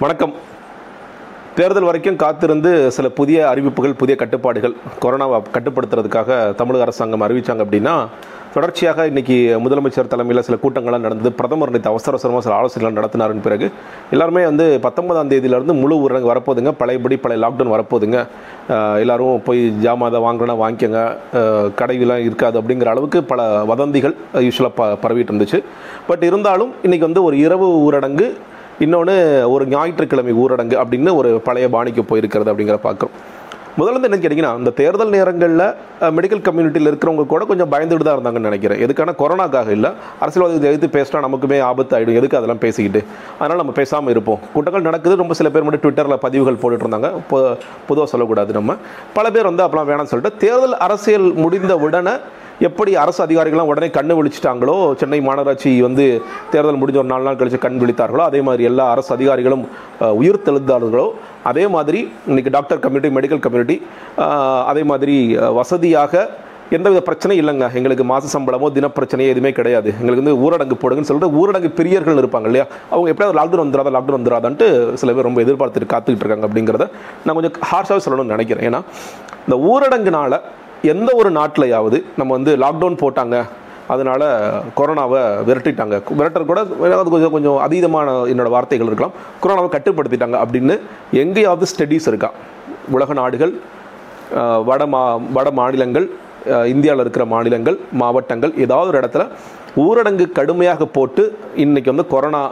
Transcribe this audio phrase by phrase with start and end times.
[0.00, 0.32] வணக்கம்.
[1.54, 8.06] தேர்தல் வரைக்கும் காத்திருந்து சில புதிய அறிவிப்புகள் புதிய கட்டுப்பாடுகள் கொரோனாவை கட்டுப்படுத்துறதுக்காக தமிழக அரசாங்கம் அறிவித்தாங்க அப்படின்னா
[8.54, 11.32] தொடர்ச்சியாக இன்றைக்கி முதலமைச்சர் தலைமையில் சில கூட்டங்கள்லாம் நடந்தது.
[11.32, 13.70] பிரதமர் நேற்று அவசர அவசரமாக சில ஆலோசனைகள் நடத்தினாரின் பிறகு
[14.10, 16.70] எல்லாருமே வந்து பத்தொன்பதாம் தேதியிலேருந்து முழு ஊரடங்கு வரப்போகுதுங்க.
[16.70, 18.26] பழையபடி பழைய லாக்டவுன் வரப்போதுங்க
[18.68, 21.16] எல்லோரும் எல்லாரும் போய் ஜாமாதை வாங்கினா வாங்கிக்கோங்க.
[21.34, 25.62] அஹ் கடையெல்லாம் இருக்காது அப்படிங்கிற அளவுக்கு பல வதந்திகள் யூஸ்வலாக ப பரவிட்டு இருந்துச்சு.
[26.06, 28.32] பட் இருந்தாலும் இன்றைக்கி வந்து ஒரு இரவு ஊரடங்கு
[28.84, 29.14] இன்னொன்று
[29.54, 33.14] ஒரு ஞாயிற்றுக்கிழமை ஊரடங்கு அப்படின்னு ஒரு பழைய பாணிக்கு போயிருக்கிறது அப்படிங்கிற பார்க்குறோம்
[33.78, 35.64] முதல்ல வந்து என்ன கேட்டிங்கன்னா இந்த தேர்தல் நேரங்களில்
[36.16, 38.80] மெடிக்கல் கம்யூனிட்டியில் இருக்கிறவங்க கூட கொஞ்சம் பயந்துட்டு தான் இருந்தாங்கன்னு நினைக்கிறேன்.
[38.84, 39.90] எதுக்கான கொரோனாக்காக இல்லை.
[40.22, 43.00] அரசியல்வாதிகள் எதிர்த்து பேசினா நமக்குமே ஆபத்து ஆகிடும் எதுக்கு அதெல்லாம் பேசிக்கிட்டு?
[43.38, 44.40] அதனால் நம்ம பேசாமல் இருப்போம்.
[44.54, 45.20] கூட்டங்கள் நடக்குது.
[45.22, 47.10] ரொம்ப சில பேர் மட்டும் ட்விட்டரில் பதிவுகள் போட்டுட்டு இருந்தாங்க
[47.88, 48.76] பொதுவாக சொல்லக்கூடாது நம்ம.
[49.18, 52.16] பல பேர் வந்து அப்போலாம் வேணாம்னு சொல்லிட்டு தேர்தல் அரசியல் முடிந்த உடனே
[52.68, 56.04] எப்படி அரசு அதிகாரிகள்லாம் உடனே கண்ணு விழிச்சிட்டாங்களோ சென்னை மாநகராட்சி வந்து
[56.52, 59.64] தேர்தல் முடிஞ்ச ஒரு நாலு நாள் கழித்து கண் விழித்தார்களோ அதே மாதிரி எல்லா அரசு அதிகாரிகளும்
[60.20, 61.06] உயிர் தெழுந்தார்களோ
[61.50, 63.76] அதே மாதிரி இன்னைக்கு டாக்டர் கம்யூனிட்டி மெடிக்கல் கம்யூனிட்டி
[64.72, 65.16] அதே மாதிரி
[65.60, 66.24] வசதியாக
[66.76, 67.66] எந்தவித பிரச்சனையும் இல்லைங்க.
[67.78, 69.88] எங்களுக்கு மாத சம்பளமோ தினப்பிரச்சனையோ எதுவுமே கிடையாது.
[70.00, 72.66] எங்களுக்கு வந்து ஊரடங்கு போடுங்கன்னு சொல்லிட்டு ஊரடங்கு பெரியர்கள் இருப்பாங்க இல்லையா?
[72.92, 74.66] அவங்க எப்படியாவது லாக்டவுன் வந்துடாதா லாக்டவுன் வந்துடாதான்ட்டு
[75.02, 76.86] சில பேர் ரொம்ப எதிர்பார்த்துட்டு காத்துக்கிட்டு இருக்காங்க அப்படிங்கிறத
[77.24, 78.66] நான் கொஞ்சம் ஹார்ஷாக சொல்லணும்னு நினைக்கிறேன்.
[78.70, 78.80] ஏன்னா
[79.46, 80.40] இந்த ஊரடங்குனால
[80.92, 83.36] எந்த ஒரு நாட்டிலையாவது நம்ம வந்து லாக்டவுன் போட்டாங்க
[83.92, 84.24] அதனால்
[84.78, 85.96] கொரோனாவை விரட்டிட்டாங்க.
[86.18, 86.60] விரட்டர் கூட
[87.00, 89.16] அது கொஞ்சம் கொஞ்சம் அதீதமான என்னோடய வார்த்தைகள் இருக்கலாம்.
[89.42, 90.76] கொரோனாவை கட்டுப்படுத்திட்டாங்க அப்படின்னு
[91.22, 92.30] எங்கேயாவது ஸ்டடீஸ் இருக்கா?
[92.96, 93.52] உலக நாடுகள்
[94.68, 95.02] வட மா
[95.36, 96.06] வட மாநிலங்கள்
[96.72, 99.24] இந்தியாவில் இருக்கிற மாநிலங்கள் மாவட்டங்கள் ஏதாவது ஒரு இடத்துல
[99.84, 101.22] ஊரடங்கு கடுமையாக போட்டு
[101.64, 102.42] இன்றைக்கி வந்து கொரோனா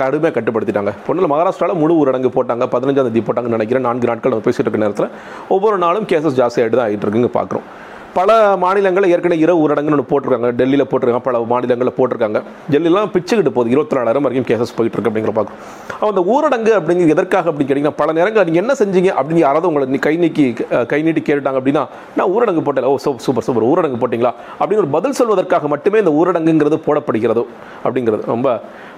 [0.00, 0.92] கடுமையாக கட்டுப்படுத்திட்டாங்க.
[1.10, 2.66] ஒன்றில் மகாராஷ்டிராவில் முழு ஊரடங்கு போட்டாங்க.
[2.76, 3.86] பதினஞ்சாம் தேதி போட்டாங்கன்னு நினைக்கிறேன்.
[3.88, 5.12] நான்கு நாட்கள் நம்ம பேசிட்டு இருக்க நேரத்தில்.
[5.56, 7.68] ஒவ்வொரு நாளும் கேசஸ் ஜாஸ்தியாகிட்டு தான் ஆகிட்டு இருக்குங்க பார்க்குறோம்
[8.16, 10.48] பல மாநிலங்களில் ஏற்கனவே இரவு ஊரடங்குன்னு ஒன்று போட்டிருக்காங்க.
[10.60, 11.24] டெல்லியில் போட்டிருக்காங்க.
[11.26, 12.38] பல மாநிலங்களில் போட்டிருக்காங்க.
[12.72, 13.72] டெல்லிலாம் பிச்சுக்கிட்டு போகுது.
[13.74, 18.12] இருபத்தி நாலாயிரம் வரைக்கும் கேசஸ் போயிட்டு இருக்கு அப்படிங்கிற பார்க்குறோம் அந்த ஊரடங்கு அப்படிங்கிறது எதற்காக அப்படின்னு கேட்டிங்கன்னா பல
[18.18, 20.46] நேரங்கள் நீங்கள் என்ன செஞ்சீங்க அப்படின்னு யாராவது உங்களை நீ கை நீக்கி
[20.92, 21.84] கை நீட்டி கேட்டுட்டாங்க அப்படின்னா
[22.18, 22.88] நான் ஊரடங்கு போட்டேன்.
[22.92, 23.68] ஓ சூ சூப்பர் சூப்பர்.
[23.70, 24.32] ஊரடங்கு போட்டிங்களா?
[24.60, 27.44] அப்படின்னு ஒரு பதில் சொல்வதற்காக மட்டுமே இந்த ஊரடங்குங்கிறது போடப்படுகிறதோ
[27.84, 28.48] அப்படிங்கிறது ரொம்ப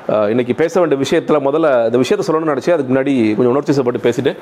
[0.09, 4.33] இன்றைக்கி பேச வேண்டிய விஷயத்தில் முதல்ல இந்த விஷயத்தை சொல்லணும்னு நினச்சி அதுக்கு முன்னாடி கொஞ்சம் உணர்ச்சிசப்பட்டு பேசிட்டு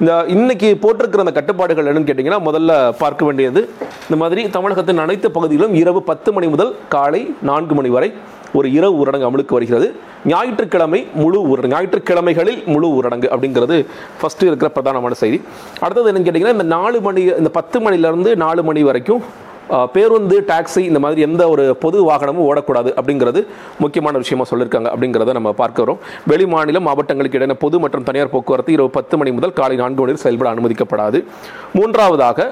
[0.00, 3.60] இந்த இன்றைக்கி போட்டிருக்கிற அந்த கட்டுப்பாடுகள் என்னன்னு கேட்டிங்கன்னா முதல்ல பார்க்க வேண்டியது
[4.06, 8.10] இந்த மாதிரி தமிழகத்தின் அனைத்து பகுதிகளும் இரவு பத்து மணி முதல் காலை நான்கு மணி வரை
[8.58, 9.86] ஒரு இரவு ஊரடங்கு அமலுக்கு வருகிறது.
[10.26, 13.78] ஞாயிற்றுக்கிழமை முழு ஊரடங்கு ஞாயிற்றுக்கிழமைகளில் முழு ஊரடங்கு அப்படிங்கிறது
[14.20, 15.40] ஃபஸ்ட்டு இருக்கிற பிரதானமான செய்தி.
[15.80, 19.24] அடுத்தது என்னன்னு கேட்டிங்கன்னா இந்த நாலு மணி இந்த பத்து மணிலேருந்து நாலு மணி வரைக்கும்
[19.94, 23.40] பேருந்து டாக்ஸி இந்த மாதிரி எந்த ஒரு பொது வாகனமும் ஓடக்கூடாது அப்படிங்கிறது
[23.80, 25.98] முக்கியமான விஷயமா சொல்லியிருக்காங்க அப்படிங்கிறத நம்ம பார்க்கிறோம்
[26.32, 30.22] வெளி மாநில மாவட்டங்களுக்கு இடையின பொது மற்றும் தனியார் போக்குவரத்து இரவு பத்து மணி முதல் காலை நான்கு மணி
[30.26, 31.20] செயல்பட அனுமதிக்கப்படாது.
[31.78, 32.48] மூன்றாவதாக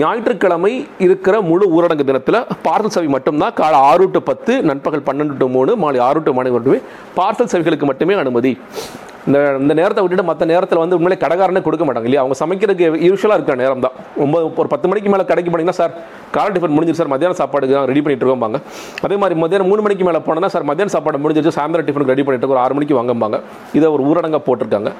[0.00, 5.48] ஞாயிற்றுக்கிழமை இருக்கிற முழு ஊரடங்கு தினத்தில் பார்சல் சேவை மட்டும்தான் காலை ஆறு டு பத்து நண்பகல் பன்னெண்டு டு
[5.48, 6.78] மூணு மாலை ஆறு டு மணி மட்டுமே
[7.16, 8.52] பார்சல் சேவைகளுக்கு மட்டுமே அனுமதி.
[9.26, 12.22] இந்த இந்த நேரத்தை விட்டுட்டு மற்ற நேரத்தில் வந்து உண்மையிலே கடைக்காரனே கொடுக்க மாட்டாங்க இல்லையா?
[12.22, 15.92] அவங்க சமைக்கிறதுக்கு யூஸ்வலாக இருக்கிற நேரம் தான் ஒம்பது ஒரு பத்து மணிக்கு மேலே கடைக்கு போனீங்கன்னா சார்
[16.34, 17.12] காலை டிஃபன் முடிஞ்சிருச்சு சார்.
[17.12, 18.58] மத்தியான சாப்பாடுக்கு தான் ரெடி பண்ணிட்டு இருக்கோம்பாங்க.
[19.06, 22.44] அதே மாதிரி மத்தியானம் மூணு மணிக்கு மேலே போனோம்னா சார் மத்தியான சாப்பாடு முடிஞ்சிருச்சு சாயந்தரம் டிஃபனுக்கு ரெடி பண்ணிட்டு
[22.44, 23.38] இருக்கோம், ஒரு ஆறு மணிக்கு வாங்கம்பாங்க.
[23.78, 24.92] இதை ஒரு ஊரடங்காக போட்டிருக்காங்க.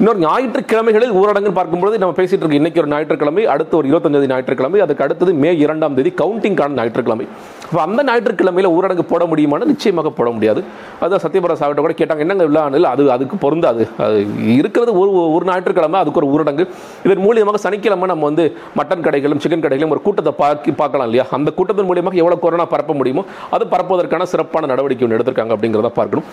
[0.00, 5.04] இன்னொரு ஞாயிற்றுக்கிழமைகளில் ஊரடங்கு பார்க்கும்போது நம்ம பேசிட்டு இருக்கோம் இன்னைக்கு ஒரு ஞாயிற்றுக்கிழமை அடுத்து ஒரு இருபத்தஞ்சாவது ஞாயிற்றுக்கிழமை அதுக்கு
[5.04, 7.26] அடுத்தது மே இரண்டாம் தேதி கவுண்டிங்கான ஞாயிற்றுக்கிழமை.
[7.68, 10.60] அப்போ அந்த ஞாயிற்றுக்கிழமையில் ஊரடங்கு போட முடியுமான்னு நிச்சயமாக போட முடியாது.
[11.04, 12.90] அதான் சத்யபிரதா சாவிட்ட கூட கேட்டாங்க என்னங்க இல்லை?
[12.94, 14.18] அது அதுக்கு பொருந்தாது அது?
[14.56, 16.66] இருக்கிறது ஒரு ஒரு ஞாயிற்றுக்கிழமை அதுக்கு ஒரு ஊரடங்கு.
[17.06, 18.46] இதன் மூலியமாக சனிக்கிழமை நம்ம வந்து
[18.80, 21.26] மட்டன் கடைகளும் சிக்கன் கடைகளும் ஒரு கூட்டத்தை பார்க்க பார்க்கலாம் இல்லையா?
[21.38, 23.24] அந்த கூட்டத்தின் மூலியமாக எவ்வளோ கொரோனா பரப்ப முடியுமோ
[23.56, 26.28] அது பரப்புவதற்கான சிறப்பான நடவடிக்கை ஒன்று எடுத்திருக்காங்க அப்படிங்கிறத பார்க்கணும்.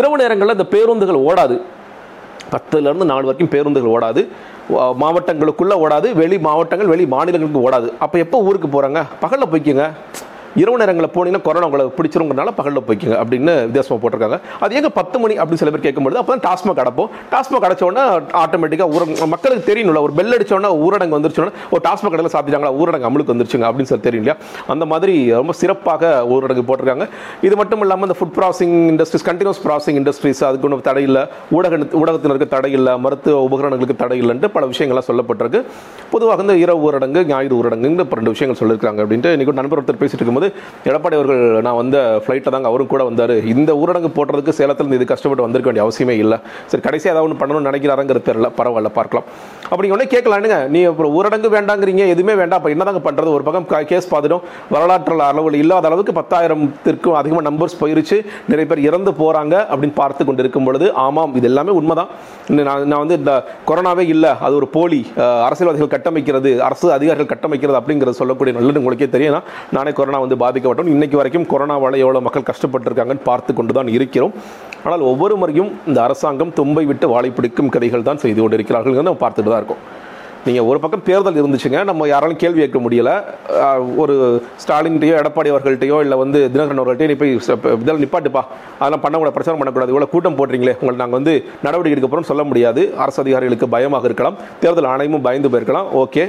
[0.00, 1.58] இரவு நேரங்களில் இந்த பேருந்துகள் ஓடாது.
[2.54, 4.22] பத்துலேருந்து நாலு வரைக்கும் பேருந்துகள் ஓடாது.
[5.02, 6.08] மாவட்டங்களுக்குள்ளே ஓடாது.
[6.22, 7.88] வெளி மாவட்டங்கள் வெளி மாநிலங்களுக்கு ஓடாது.
[8.04, 9.86] அப்போ எப்போ ஊருக்கு போகிறாங்க பகலில் போய்க்குங்க.
[10.60, 14.38] இரவு நேரங்களில் போனீங்கன்னா கொரோனா உங்களை பிடிச்சிருங்கிறனால பகலில் போய்க்குங்க அப்படின்னு வித்தியாசமாக போட்டிருக்காங்க.
[14.64, 17.10] அது எங்கே பத்து மணி அப்படின்னு சில பேர் கேட்கும்போது அப்போ தான் டாஸ்மாக் அடைப்போம்.
[17.34, 17.80] டாஸ்மாக் அடைச்ச
[18.42, 23.32] ஆட்டோமேட்டிக்காக ஊர மக்களுக்கு தெரியணும்ல ஒரு பெல் அடிச்ச ஊரடங்கு வந்துருச்சோன்னா ஒரு டாஸ்மாக் கடையில் சாப்பிட்டாங்களா ஊரடங்கு அமலுக்கு
[23.34, 24.36] வந்துருச்சுங்க அப்படின்னு சொல்லி தெரியும் இல்லையா?
[24.72, 27.06] அந்த மாதிரி ரொம்ப சிறப்பாக ஊரடங்கு போட்டிருக்காங்க.
[27.46, 31.22] இது மட்டும் இல்லாமல் இந்த food processing industries continuous processing industries அதுக்கு ஒன்றும் தடை இல்லை.
[31.56, 35.62] ஊடக ஊடகத்தினருக்கு தடை இல்லை மருத்துவ உபகரணங்களுக்கு தடை இல்லைன்ட்டு பல விஷயங்கள்லாம் சொல்லப்பட்டிருக்கு.
[36.14, 40.00] பொதுவாக இந்த இரவு ஊரடங்கு ஞாயிறு ஊரடங்கு இப்ப ரெண்டு விஷயங்கள் சொல்லியிருக்காங்க அப்படின்ட்டு இன்னைக்கு ஒரு நண்பர் ஒருத்தர்
[40.02, 40.41] பேசிட்டு இருக்கும்போது
[40.88, 43.34] எடப்பாடி அவர்கள் நான் வந்த ஃப்ளைட்டில் தாங்க அவரும் கூட வந்தார்.
[43.54, 46.38] இந்த ஊரடங்கு போடுறதுக்கு சேலத்தில் இது கஷ்டப்பட்டு வந்திருக்க வேண்டிய அவசியமே இல்லை.
[46.70, 48.50] சரி கடைசியாக ஏதாவது ஒன்று பண்ணணும்னு நினைக்கிறாருங்கிற தெரியல.
[48.60, 49.26] பரவாயில்ல பார்க்கலாம்.
[49.72, 52.60] அப்படி உடனே கேட்கலானுங்க நீ அப்புறம் ஊரடங்கு வேண்டாங்கிறீங்க எதுவுமே வேண்டாம்.
[52.60, 54.44] அப்போ என்னதாங்க பண்ணுறது ஒரு பக்கம் கேஸ் பார்த்துட்டோம்.
[54.74, 58.16] வரலாற்று அளவில் இல்லாத அளவுக்கு பத்தாயிரத்திற்கும் அதிகமாக நம்பர்ஸ் போயிருச்சு.
[58.50, 62.10] நிறைய பேர் இறந்து போகிறாங்க அப்படின்னு பார்த்து கொண்டு இருக்கும் பொழுது ஆமாம் இது எல்லாமே உண்மைதான்.
[62.58, 63.32] நான் நான் வந்து இந்த
[63.68, 64.30] கொரோனாவே இல்லை.
[64.46, 65.00] அது ஒரு போலி.
[65.46, 69.48] அரசியல்வாதிகள் கட்டமைக்கிறது அரசு அதிகாரிகள் கட்டமைக்கிறது அப்படிங்கிறத சொல்லக்கூடிய நல்லது உங்களுக்கே தெரியும்.
[69.76, 70.92] நானே கொரோனா வந்து வந்து பாதிக்கப்பட்டோம்.
[70.94, 74.32] இன்னைக்கு வரைக்கும் கொரோனாவால் எவ்வளோ மக்கள் கஷ்டப்பட்டிருக்காங்கன்னு பார்த்து கொண்டு தான் இருக்கிறோம்.
[74.84, 78.96] ஆனால் ஒவ்வொரு முறையும் இந்த அரசாங்கம் தும்பை விட்டு வாழை பிடிக்கும் கதைகள் தான் செய்து கொண்டிருக்கிறார்கள்.
[79.08, 79.82] நம்ம பார்த்துட்டு தான் இருக்கோம்.
[80.46, 83.10] நீங்கள் ஒரு பக்கம் தேர்தல் இருந்துச்சுங்க நம்ம யாராலும் கேள்வி கேட்க முடியல.
[84.02, 84.14] ஒரு
[84.62, 88.42] ஸ்டாலின்கிட்டயோ எடப்பாடி அவர்கள்ட்டையோ இல்லை வந்து தினகரன் அவர்கள்ட்டையோ நீ போய் இதெல்லாம் நிப்பாட்டுப்பா.
[88.80, 89.92] அதெல்லாம் பண்ணக்கூடாது பிரச்சாரம் பண்ணக்கூடாது.
[89.94, 91.34] இவ்வளோ கூட்டம் போடுறீங்களே உங்களை நாங்கள் வந்து
[91.66, 92.84] நடவடிக்கை எடுக்க போகிறோம் சொல்ல முடியாது.
[93.04, 94.38] அரசு அதிகாரிகளுக்கு பயமாக இருக்கலாம்.
[94.64, 95.90] தேர்தல் ஆணையமும் பயந்து போயிருக்கலாம்.
[96.04, 96.24] ஓகே.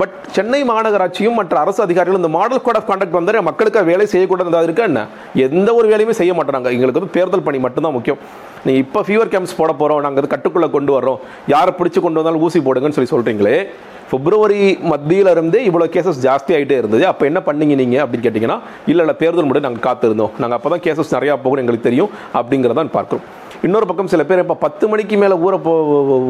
[0.00, 4.64] பட் சென்னை மாநகராட்சியும் மற்ற அரசு அதிகாரிகளும் இந்த மாடல் கோட் ஆஃப் கான்டக்ட் வந்து மக்களுக்கு வேலை செய்யக்கூடாது
[4.68, 5.02] இருக்கா என்ன?
[5.46, 8.20] எந்த ஒரு வேலையுமே செய்ய மாட்டாங்க எங்களுக்கு வந்து தேர்தல் பணி மட்டும்தான் முக்கியம்.
[8.66, 11.20] நீ இப்போ ஃபீவர் கேம்ப்ஸ் போட போகிறோம் நாங்கள் அது கட்டுக்குள்ளே கொண்டு வர்றோம்.
[11.54, 13.56] யாரை பிடிச்சி கொண்டு வந்தாலும் ஊசி போடுங்கன்னு சொல்லி சொல்கிறீங்களே
[14.10, 17.04] பிப்ரவரி மத்தியில் இருந்தே இவ்வளோ கேசஸ் ஜாஸ்தி ஆகிட்டே இருந்தது.
[17.10, 18.58] அப்போ என்ன பண்ணீங்க நீங்கள் அப்படின்னு கேட்டிங்கன்னா
[18.90, 20.32] இல்லை இல்லை தேர்தல் முடிவு நாங்கள் காத்திருந்தோம்.
[20.42, 22.10] நாங்கள் அப்போ தான் கேசஸ் நிறையா போகணும் எங்களுக்கு தெரியும்.
[22.40, 23.26] அப்படிங்கிறதான் பார்க்குறோம்.
[23.66, 25.72] இன்னொரு பக்கம் சில பேர் இப்போ பத்து மணிக்கு மேலே ஊர போ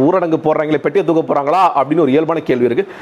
[0.08, 2.93] ஊரடங்கு போடுறாங்களே பெட்டியை தூக்க போகிறாங்களா அப்படின்னு ஒரு இயல்பான கேள்வி இருக்குது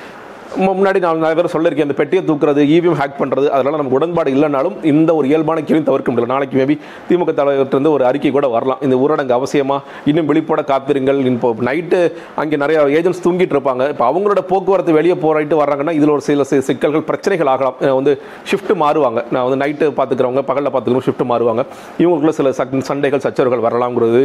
[0.78, 4.76] முன்னாடி நான் நிறைய பேர் சொல்லியிருக்கேன் இந்த பெட்டியை தூக்குறது இவிஎம் ஹேக் பண்ணுறது அதெல்லாம் நமக்கு உடன்பாடு இல்லைனாலும்
[4.90, 6.28] இந்த ஒரு இயல்பான கேள்வி தவிர்க்க முடியல.
[6.32, 6.74] நாளைக்கு மேபி
[7.08, 8.80] திமுக தலைவர்கிட்ட ஒரு அறிக்கை கூட வரலாம்.
[8.86, 11.18] இந்த ஊரடங்கு அவசியமாக இன்னும் விழிப்போட காத்திருங்கள்.
[11.32, 11.98] இப்போ நைட்டு
[12.42, 13.84] அங்கே நிறைய ஏஜென்ட்ஸ் தூங்கிட்டு இருப்பாங்க.
[13.94, 17.76] இப்போ அவங்களோட போக்குவரத்து வெளியே போராயிட்டு வர்றாங்கன்னா இதில் ஒரு சில சிக்கல்கள் பிரச்சனைகள் ஆகலாம்.
[17.98, 18.14] வந்து
[18.52, 19.22] ஷிஃப்ட் மாறுவாங்க.
[19.34, 21.64] நான் வந்து நைட்டு பார்த்துக்கிறவங்க பகலில் பார்த்துக்கிறவங்க ஷிஃப்ட் மாறுவாங்க.
[22.02, 22.54] இவங்களுக்குள்ள சில
[22.90, 24.22] சண்டைகள் சச்சரவுகள் வரலாம்ங்கிறது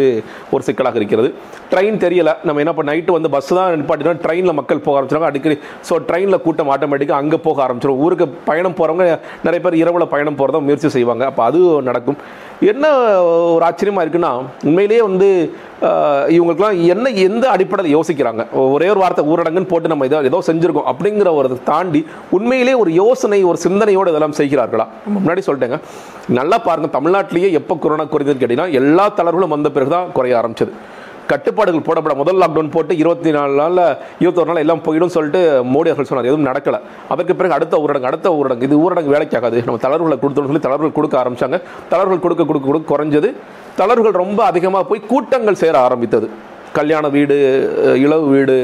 [0.54, 1.32] ஒரு சிக்கலாக இருக்கிறது.
[1.74, 2.30] ட்ரெயின் தெரியல.
[2.48, 5.58] நம்ம என்ன பண்ண நைட்டு வந்து பஸ் தான் நிப்பாட்டினா ட்ரெயினில் மக்கள் போக ஆரம்பிச்சாங்க அடிக்கடி
[5.90, 9.06] ஸோ ட்ரெயினில் கூட்டம் ஆட்டோமேட்டிக்காக அங்கே போக ஆரம்பிச்சிடும் ஊருக்கு பயணம் போகிறவங்க
[9.48, 11.26] நிறைய பேர் இரவில் பயணம் போகிறத முயற்சி செய்வாங்க.
[11.32, 11.60] அப்போ அது
[11.90, 12.20] நடக்கும்.
[12.72, 12.86] என்ன
[13.54, 14.32] ஒரு ஆச்சரியமாக இருக்குன்னா
[14.70, 15.28] உண்மையிலேயே வந்து
[16.36, 18.42] இவங்களுக்குலாம் என்ன எந்த அடிப்படையில் யோசிக்கிறாங்க?
[18.74, 22.02] ஒரே ஒரு வார்த்தை ஊரடங்குன்னு போட்டு நம்ம இதை ஏதோ செஞ்சுருக்கோம் அப்படிங்கிற ஒரு தாண்டி
[22.38, 24.86] உண்மையிலேயே ஒரு யோசனை ஒரு சிந்தனையோடு இதெல்லாம் செய்கிறார்களா?
[25.16, 25.80] முன்னாடி சொல்லிட்டேங்க.
[26.40, 30.74] நல்லா பாருங்கள் தமிழ்நாட்டிலேயே எப்போ கொரோனா குறைந்ததுன்னு கேட்டிங்கன்னா எல்லா தளர்வுகளும் வந்த பிறகு தான் குறைய ஆரம்பிச்சது.
[31.32, 33.84] கட்டுப்பாடுகள் போடப்பட முதல் லாக்டவுன் போட்டு இருபத்தி நாலு நாளில்
[34.22, 35.42] இருபத்தொரு நாள் எல்லாம் போயிடும் சொல்லிட்டு
[35.74, 36.30] மோடி அவர்கள் சொன்னார்.
[36.32, 36.80] எதுவும் நடக்கலை.
[37.14, 40.98] அதற்கு பிறகு அடுத்த ஊரடங்கு அடுத்த ஊரடங்கு இது ஊரடங்கு வேலைக்கு ஆகாது நம்ம தளர்வுகளை கொடுத்தோம்னு சொல்லி தளர்வுகள்
[41.00, 41.60] கொடுக்க ஆரம்பிச்சாங்க.
[41.92, 43.32] தளர்வுகள் கொடுக்க கொடுக்க கொடுக்க குறைஞ்சது.
[43.82, 46.30] தளர்வுகள் ரொம்ப அதிகமாக போய் கூட்டங்கள் சேர ஆரம்பித்தது.
[46.78, 47.36] கல்யாண வீடு
[48.06, 48.56] இளவு வீடு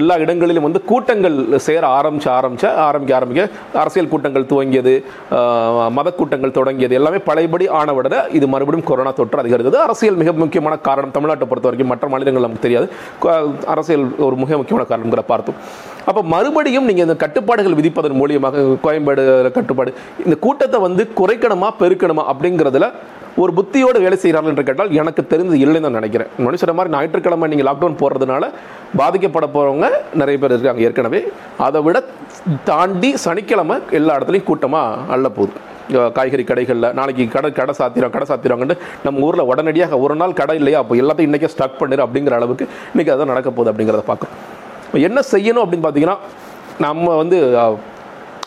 [0.00, 3.42] எல்லா இடங்களிலும் வந்து கூட்டங்கள் சேர ஆரம்பிச்சு ஆரம்பிச்ச ஆரம்பிக்க ஆரம்பிக்க
[3.82, 4.94] அரசியல் கூட்டங்கள் துவங்கியது
[5.30, 7.94] மதக்கூட்டங்கள் மத கூட்டங்கள் தொடங்கியது எல்லாமே பழையபடி ஆன
[8.38, 9.78] இது மறுபடியும் கொரோனா தொற்று அதிகரித்தது.
[9.86, 12.86] அரசியல் மிக முக்கியமான காரணம் தமிழ்நாட்டை பொறுத்த வரைக்கும் மற்ற மாநிலங்கள் நமக்கு தெரியாது.
[13.74, 15.58] அரசியல் ஒரு மிக முக்கியமான காரணங்களை பார்த்தோம்.
[16.10, 19.92] அப்போ மறுபடியும் நீங்கள் இந்த கட்டுப்பாடுகள் விதிப்பதன் மூலியமாக கோயம்பேடு கட்டுப்பாடு
[20.26, 22.88] இந்த கூட்டத்தை வந்து குறைக்கணுமா பெருக்கணுமா அப்படிங்கிறதுல
[23.42, 26.30] ஒரு புத்தியோடு வேலை செய்கிறார்கள் என்று கேட்டால் எனக்கு தெரிஞ்சது இல்லைன்னு நான் நினைக்கிறேன்.
[26.38, 28.44] முன்னாடி மாதிரி ஞாயிற்றுக்கிழமை நீங்கள் லாக்டவுன் போடுறதுனால
[29.00, 29.86] பாதிக்கப்பட போகிறவங்க
[30.20, 31.20] நிறைய பேர் இருக்காங்க ஏற்கனவே.
[31.66, 31.96] அதை விட
[32.70, 35.54] தாண்டி சனிக்கிழமை எல்லா இடத்துலையும் கூட்டமாக அள்ள போகுது.
[36.16, 38.76] காய்கறி கடைகளில் நாளைக்கு கடை கடை சாத்திரம் கடை சாத்திரங்கன்னு
[39.06, 40.78] நம்ம ஊரில் உடனடியாக ஒரு நாள் கடை இல்லையா?
[40.82, 44.38] அப்போ எல்லாத்தையும் இன்றைக்கே ஸ்டக் பண்ணிடு அப்படிங்கிற அளவுக்கு இன்றைக்கி அதான் நடக்க போகுது அப்படிங்கிறத பார்க்குறோம்
[44.86, 46.16] இப்போ என்ன செய்யணும் அப்படின்னு பார்த்தீங்கன்னா
[46.86, 47.38] நம்ம வந்து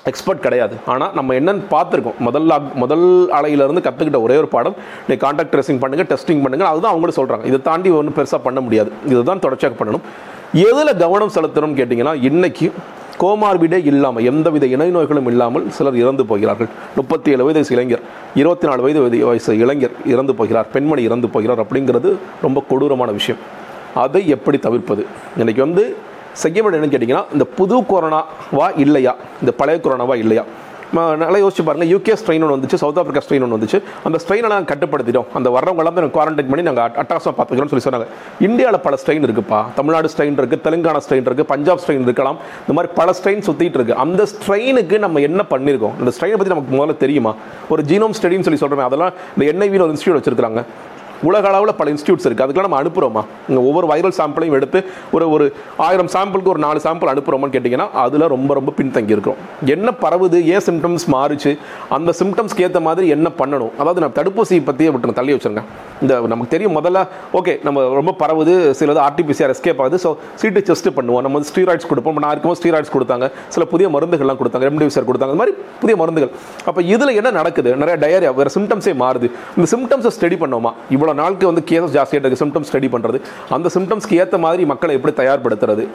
[0.08, 0.76] எக்ஸ்பர்ட் கிடையாது.
[0.86, 2.18] ஆனால் நம்ம என்னென்னு பார்த்துருக்கோம்.
[2.20, 4.76] முதல் முதல் அலையிலேருந்து கற்றுக்கிட்ட ஒரே ஒரு பாடம்.
[5.08, 8.92] நீ கான்டாக்ட் ட்ரெஸிங் பண்ணுங்கள் டெஸ்டிங் பண்ணுங்க அதுதான் அவங்களும் சொல்கிறாங்க இதை தாண்டி ஒன்றும் பெருசாக பண்ண முடியாது.
[9.06, 10.00] இதுதான் தொடர்ச்சியாக பண்ணணும்.
[10.54, 12.72] எதில் கவனம் செலுத்தணும்னு கேட்டிங்கன்னா இன்றைக்கி
[13.20, 16.68] கோமார்பிடே இல்லாமல் எந்தவித இணை நோய்களும் இல்லாமல் சிலர் இறந்து போகிறார்கள்.
[16.96, 18.00] முப்பத்தி ஏழு வயது இளைஞர்
[18.36, 20.68] இருபத்தி நாலு வயது வயது- வயசு இளைஞர் இறந்து போகிறார்.
[20.74, 23.42] பெண்மணி இறந்து போகிறார் அப்படிங்கிறது ரொம்ப கொடூரமான விஷயம்.
[23.96, 25.06] அதை எப்படி தவிர்ப்பது?
[25.40, 25.96] இன்றைக்கி வந்து
[26.44, 29.16] செய்ய வேண்டிய என்னன்னு கேட்டிங்கன்னா இந்த புது கொரோனாவா இல்லையா?
[29.44, 30.46] இந்த பழைய கொரோனாவா இல்லையா?
[31.22, 33.80] நல்லா யோசிச்சு பாருங்கள் யூகே ஸ்ட்ரெயின் ஒன்று வந்துச்சு சவுத் ஆஃப்ரிக்கா ஸ்ட்ரெயின் ஒன்று வந்துச்சு.
[34.08, 35.28] அந்த ஸ்ட்ரெயினை நாங்கள் கட்டுப்படுத்திட்டோம்.
[35.38, 38.08] அந்த வர்றவங்க எல்லாமே நாங்கள் குவாரண்டைன் பண்ணி நாங்கள் அட்டாசமாக பார்த்துக்கிறோம்னு சொல்லி சொன்னாங்க.
[38.48, 39.60] இந்தியாவில் பல ஸ்ட்ரெயின் இருக்குப்பா.
[39.80, 42.38] தமிழ்நாடு ஸ்ட்ரெயின் இருக்குது தெலுங்கானா ஸ்ட்ரெயின் இருக்குது பஞ்சாப் ஸ்ட்ரெயின் இருக்கலாம்.
[42.64, 43.96] இந்த மாதிரி பல ஸ்ட்ரெயின் சுற்றிட்டு இருக்கு.
[44.06, 47.34] அந்த ஸ்ட்ரெயினுக்கு நம்ம என்ன பண்ணியிருக்கோம் அந்த ஸ்ட்ரெயினை பற்றி நமக்கு முதல்ல தெரியுமா?
[47.76, 50.64] ஒரு ஜீனோம் ஸ்டடின்னு சொல்லி சொல்கிறோமே அதெல்லாம் இந்த என்ஐவின்னு ஒரு இன்ஸ்டியூட் வச்சிருக்காங்க
[51.30, 54.80] உலக அளவில் பல இன்ஸ்டியூட்ஸ் இருக்குது அதுக்கெல்லாம் நம்ம அனுப்புகிறோமா இங்கே ஒவ்வொரு வைரல் சாம்பிளையும் எடுத்து
[55.18, 55.46] ஒரு ஒரு
[55.88, 59.42] ஆயிரம் சாம்பிளுக்கு ஒரு நாலு சாம்பிள் அனுப்புகிறோமான்னு கேட்டிங்கன்னா அதில் ரொம்ப ரொம்ப பின்தங்கி இருக்கிறோம்
[59.76, 60.38] என்ன பரவுது?
[60.54, 61.52] ஏன் சிம்டம்ஸ் மாறுச்சு?
[61.98, 63.72] அந்த சிம்டம்ஸ்க்கு ஏற்ற மாதிரி என்ன பண்ணணும்?
[63.82, 65.64] அதாவது நான் தடுப்பூசியை பற்றியே விட்டு தள்ளி வச்சுருங்க.
[66.04, 67.00] இந்த நமக்கு தெரியும் முதல்ல
[67.40, 69.98] ஓகே நம்ம ரொம்ப பரவுது சிலது ஆர்டிபிசிஆர் எஸ்கேப் ஆகுது.
[70.04, 70.10] ஸோ
[70.42, 71.22] சீட்டு செஸ்ட் பண்ணுவோம்.
[71.26, 72.20] நம்ம வந்து ஸ்டீராய்ட்ஸ் கொடுப்போம்.
[72.26, 73.28] நான் இருக்கும்போது ஸ்டீராய்ட்ஸ் கொடுத்தாங்க.
[73.56, 74.66] சில புதிய மருந்துகள்லாம் கொடுத்தாங்க.
[74.70, 75.34] ரெம்டெசிவிர் கொடுத்தாங்க.
[75.34, 76.32] அந்த மாதிரி புதிய மருந்துகள்.
[76.70, 77.72] அப்போ இதில் என்ன நடக்குது?
[77.84, 79.30] நிறைய டயரியா வேறு சிம்டம்ஸே மாறுது.
[79.58, 80.74] இந்த சிம்டம்ஸை ஸ்டடி பண்ணோமா?
[80.96, 83.20] இவ்வளோ நாளுக்கு வந்து கேசஸ் ஜாஸ்தியாக இருக்குது சிம்டம்ஸ் ஸ்டடி பண்ணுறது
[83.58, 85.86] அந்த சிம்டம்ஸ்க்கு ஏற்ற மாதிரி மக்களை எப்படி தயார்படுத்துறது?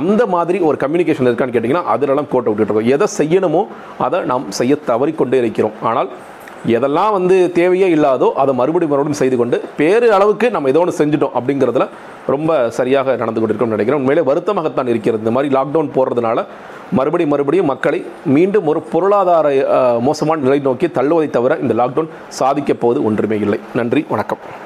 [0.00, 2.92] அந்த மாதிரி ஒரு கம்யூனிகேஷன் இருக்கான்னு கேட்டிங்கன்னா அதிலெல்லாம் கோட்டை விட்டுட்டு இருக்கோம்.
[2.96, 3.64] எதை செய்யணுமோ
[4.06, 5.76] அதை நாம் செய்ய தவறிக்கொண்டே இருக்கிறோம்.
[5.90, 6.10] ஆனால்
[6.76, 11.34] எதெல்லாம் வந்து தேவையே இல்லாதோ அதை மறுபடியும் மறுபடியும் செய்து கொண்டு பேரு அளவுக்கு நம்ம ஏதோ ஒன்று செஞ்சுட்டோம்
[11.38, 11.86] அப்படிங்கிறதுல
[12.34, 14.00] ரொம்ப சரியாக நடந்து கொண்டிருக்கோம்னு நினைக்கிறேன்.
[14.02, 15.22] உண்மையிலே வருத்தமாகத்தான் இருக்கிறது.
[15.24, 16.46] இந்த மாதிரி லாக்டவுன் போடுறதுனால
[16.98, 18.00] மறுபடியும் மறுபடியும் மக்களை
[18.36, 19.48] மீண்டும் ஒரு பொருளாதார
[20.08, 23.60] மோசமான நிலை நோக்கி தள்ளுவதை தவிர இந்த லாக்டவுன் சாதிக்கப் போவது ஒன்றுமே இல்லை.
[23.80, 24.02] நன்றி.
[24.14, 24.61] வணக்கம்.